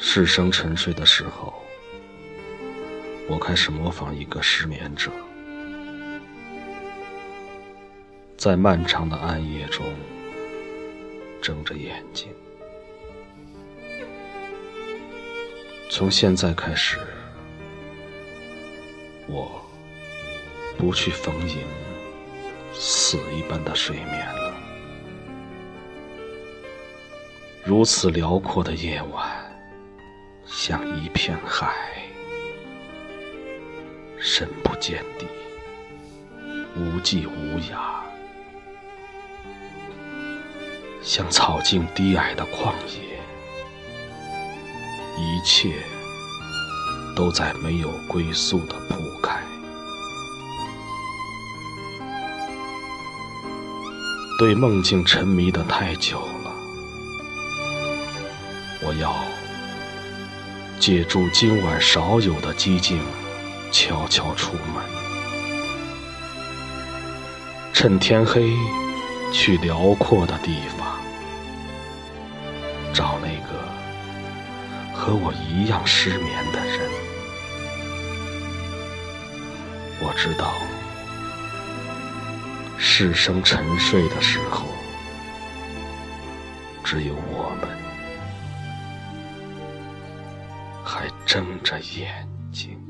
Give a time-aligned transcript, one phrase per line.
[0.00, 1.52] 世声沉睡的时候，
[3.28, 5.10] 我开始模仿一个失眠者，
[8.36, 9.84] 在漫长的暗夜中
[11.42, 12.28] 睁着眼睛。
[15.90, 16.98] 从现在开始，
[19.26, 19.60] 我
[20.78, 21.58] 不去逢迎
[22.72, 24.54] 死一般的睡眠了。
[27.64, 29.47] 如此辽阔的夜晚。
[30.50, 31.74] 像一片海，
[34.18, 35.26] 深不见底，
[36.74, 38.02] 无际无涯；
[41.02, 43.20] 像草茎低矮的旷野，
[45.18, 45.74] 一切
[47.14, 49.38] 都在没有归宿的铺开。
[54.38, 56.52] 对梦境沉迷的太久了，
[58.82, 59.14] 我要。
[60.78, 63.00] 借助今晚少有的寂静，
[63.72, 64.82] 悄悄出门，
[67.72, 68.52] 趁天黑
[69.32, 71.00] 去辽阔的地方，
[72.94, 73.58] 找那个
[74.94, 76.88] 和我一样失眠的人。
[80.00, 80.54] 我知道，
[82.78, 84.64] 世生沉睡的时候，
[86.84, 87.67] 只有我们。
[90.88, 92.87] 还睁着眼睛。